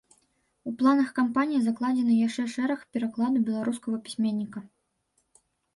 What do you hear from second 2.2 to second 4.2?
яшчэ шэраг перакладаў беларускага